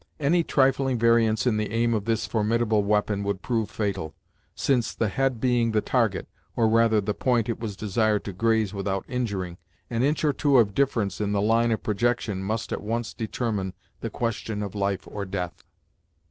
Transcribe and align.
Any 0.19 0.41
trifling 0.43 0.97
variance 0.97 1.45
in 1.45 1.57
the 1.57 1.69
aim 1.69 1.93
of 1.93 2.05
this 2.05 2.25
formidable 2.25 2.83
weapon 2.83 3.21
would 3.23 3.43
prove 3.43 3.69
fatal; 3.69 4.15
since, 4.55 4.95
the 4.95 5.09
head 5.09 5.39
being 5.39 5.73
the 5.73 5.81
target, 5.81 6.27
or 6.55 6.67
rather 6.67 6.99
the 6.99 7.13
point 7.13 7.47
it 7.47 7.59
was 7.59 7.75
desired 7.75 8.23
to 8.23 8.33
graze 8.33 8.73
without 8.73 9.05
injuring, 9.07 9.59
an 9.91 10.01
inch 10.01 10.23
or 10.25 10.33
two 10.33 10.57
of 10.57 10.73
difference 10.73 11.21
in 11.21 11.33
the 11.33 11.39
line 11.39 11.69
of 11.71 11.83
projection 11.83 12.41
must 12.41 12.73
at 12.73 12.81
once 12.81 13.13
determine 13.13 13.75
the 13.99 14.09
question 14.09 14.63
of 14.63 14.73
life 14.73 15.07
or 15.07 15.23
death. 15.23 15.63